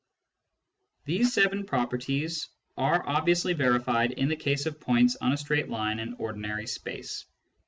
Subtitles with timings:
[1.05, 5.99] These seven properties are obviously verified in the case of points on a straight line
[5.99, 7.25] in ordinary space.